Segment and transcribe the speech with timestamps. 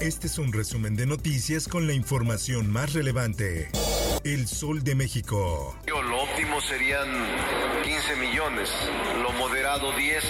[0.00, 3.68] Este es un resumen de noticias con la información más relevante.
[4.22, 5.76] El Sol de México.
[5.88, 7.08] Lo óptimo serían
[7.82, 8.70] 15 millones,
[9.20, 10.24] lo moderado 10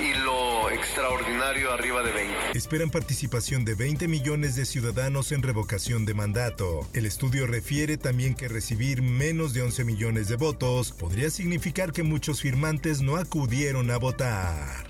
[0.00, 2.34] y lo extraordinario arriba de 20.
[2.54, 6.86] Esperan participación de 20 millones de ciudadanos en revocación de mandato.
[6.92, 12.04] El estudio refiere también que recibir menos de 11 millones de votos podría significar que
[12.04, 14.86] muchos firmantes no acudieron a votar.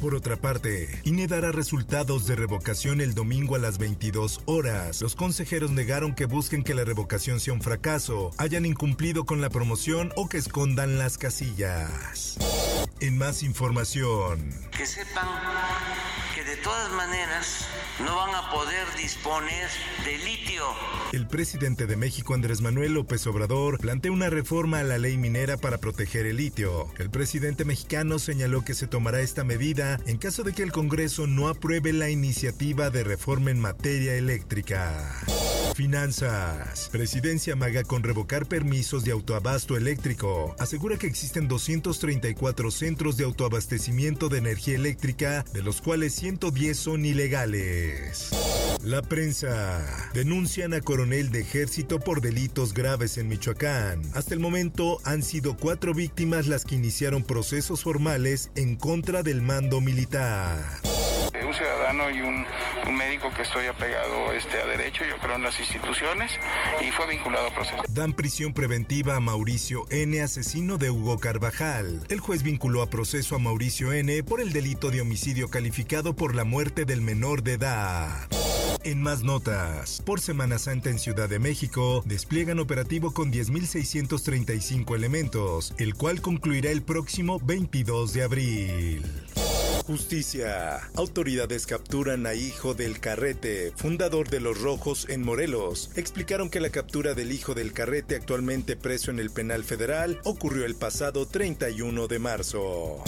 [0.00, 5.00] Por otra parte, INE dará resultados de revocación el domingo a las 22 horas.
[5.00, 9.50] Los consejeros negaron que busquen que la revocación sea un fracaso, hayan incumplido con la
[9.50, 12.36] promoción o que escondan las casillas.
[13.00, 14.50] En más información.
[14.76, 14.84] Que
[16.34, 17.68] que de todas maneras
[18.04, 19.68] no van a poder disponer
[20.04, 20.64] de litio.
[21.12, 25.56] El presidente de México, Andrés Manuel López Obrador, plantea una reforma a la ley minera
[25.56, 26.88] para proteger el litio.
[26.98, 31.28] El presidente mexicano señaló que se tomará esta medida en caso de que el Congreso
[31.28, 35.22] no apruebe la iniciativa de reforma en materia eléctrica.
[35.74, 36.88] Finanzas.
[36.90, 40.54] Presidencia maga con revocar permisos de autoabasto eléctrico.
[40.58, 47.04] Asegura que existen 234 centros de autoabastecimiento de energía eléctrica, de los cuales 110 son
[47.04, 48.30] ilegales.
[48.84, 49.84] La prensa.
[50.14, 54.02] Denuncian a coronel de ejército por delitos graves en Michoacán.
[54.14, 59.42] Hasta el momento han sido cuatro víctimas las que iniciaron procesos formales en contra del
[59.42, 60.62] mando militar.
[61.54, 62.44] Ciudadano y un,
[62.86, 66.32] un médico que estoy apegado este, a derecho, yo creo en las instituciones,
[66.86, 67.82] y fue vinculado a proceso.
[67.88, 72.04] Dan prisión preventiva a Mauricio N., asesino de Hugo Carvajal.
[72.08, 74.22] El juez vinculó a proceso a Mauricio N.
[74.24, 78.28] por el delito de homicidio calificado por la muerte del menor de edad.
[78.84, 85.74] En más notas, por Semana Santa en Ciudad de México, despliegan operativo con 10.635 elementos,
[85.78, 89.23] el cual concluirá el próximo 22 de abril.
[89.86, 90.80] Justicia.
[90.94, 95.90] Autoridades capturan a hijo del Carrete, fundador de Los Rojos en Morelos.
[95.94, 100.64] Explicaron que la captura del hijo del Carrete, actualmente preso en el penal federal, ocurrió
[100.64, 103.04] el pasado 31 de marzo.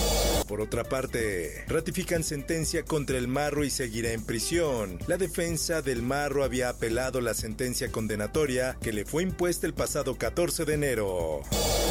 [0.46, 4.98] Por otra parte, ratifican sentencia contra el Marro y seguirá en prisión.
[5.06, 10.16] La defensa del Marro había apelado la sentencia condenatoria que le fue impuesta el pasado
[10.16, 11.42] 14 de enero.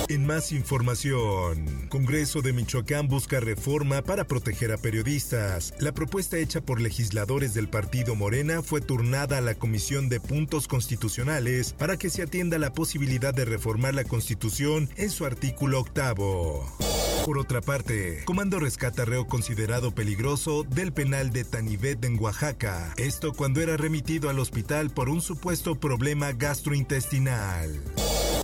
[0.08, 5.74] En más información, Congreso de Michoacán busca reforma para proteger a periodistas.
[5.80, 10.68] La propuesta hecha por legisladores del partido Morena fue turnada a la Comisión de Puntos
[10.68, 16.72] Constitucionales para que se atienda la posibilidad de reformar la Constitución en su artículo octavo.
[17.26, 22.94] Por otra parte, Comando rescata reo considerado peligroso del penal de Tanivet en Oaxaca.
[22.98, 27.82] Esto cuando era remitido al hospital por un supuesto problema gastrointestinal.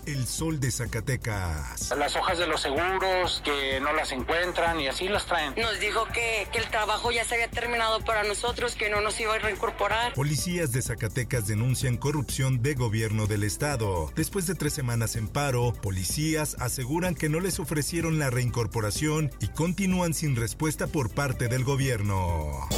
[0.06, 1.92] El sol de Zacatecas.
[1.96, 5.54] Las hojas de los seguros que no las encuentran y así las traen.
[5.56, 9.18] Nos dijo que, que el trabajo ya se había terminado para nosotros, que no nos
[9.20, 10.14] iba a reincorporar.
[10.14, 14.10] Policías de Zacatecas denuncian corrupción de gobierno del estado.
[14.16, 19.48] Después de tres semanas en paro, policías aseguran que no les ofrecieron la reincorporación y
[19.48, 22.68] continúan sin respuesta por parte del gobierno.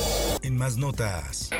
[0.43, 1.51] En más notas.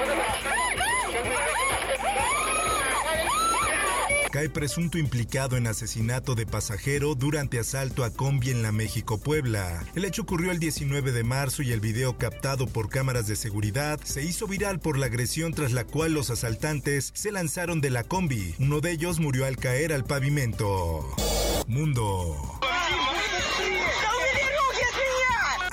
[4.35, 9.85] Cae presunto implicado en asesinato de pasajero durante asalto a combi en la México-Puebla.
[9.95, 14.01] El hecho ocurrió el 19 de marzo y el video captado por cámaras de seguridad
[14.03, 18.03] se hizo viral por la agresión tras la cual los asaltantes se lanzaron de la
[18.03, 18.57] combi.
[18.59, 21.15] Uno de ellos murió al caer al pavimento.
[21.69, 22.64] Mundo.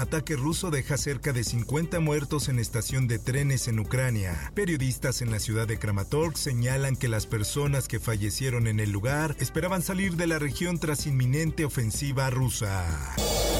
[0.01, 4.51] Ataque ruso deja cerca de 50 muertos en estación de trenes en Ucrania.
[4.55, 9.35] Periodistas en la ciudad de Kramatorsk señalan que las personas que fallecieron en el lugar
[9.39, 12.83] esperaban salir de la región tras inminente ofensiva rusa.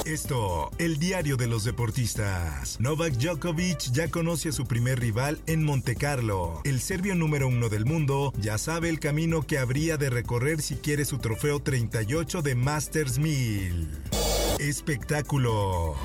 [0.03, 2.79] Esto, el diario de los deportistas.
[2.79, 6.61] Novak Djokovic ya conoce a su primer rival en Monte Carlo.
[6.63, 10.73] El serbio número uno del mundo ya sabe el camino que habría de recorrer si
[10.77, 14.20] quiere su trofeo 38 de Masters 1000.
[14.61, 15.95] Espectáculo.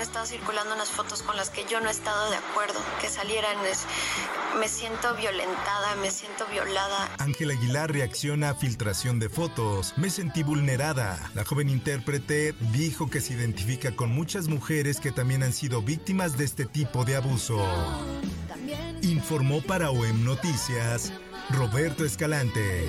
[0.00, 3.56] estado circulando unas fotos con las que yo no he estado de acuerdo que salieran.
[3.66, 3.84] Es,
[4.58, 7.10] me siento violentada, me siento violada.
[7.18, 9.92] Ángel Aguilar reacciona a filtración de fotos.
[9.98, 11.18] Me sentí vulnerada.
[11.34, 16.38] La joven intérprete dijo que se identifica con muchas mujeres que también han sido víctimas
[16.38, 17.62] de este tipo de abuso.
[19.02, 21.12] Informó para OEM Noticias
[21.50, 22.88] Roberto Escalante.